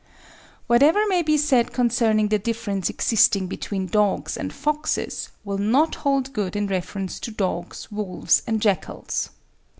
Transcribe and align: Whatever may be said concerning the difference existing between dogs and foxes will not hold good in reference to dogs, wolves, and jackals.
Whatever 0.65 1.05
may 1.05 1.21
be 1.21 1.37
said 1.37 1.73
concerning 1.73 2.29
the 2.29 2.39
difference 2.39 2.89
existing 2.89 3.45
between 3.45 3.85
dogs 3.85 4.35
and 4.35 4.51
foxes 4.51 5.29
will 5.45 5.59
not 5.59 5.93
hold 5.93 6.33
good 6.33 6.55
in 6.55 6.65
reference 6.65 7.19
to 7.19 7.29
dogs, 7.29 7.91
wolves, 7.91 8.41
and 8.47 8.63
jackals. 8.63 9.29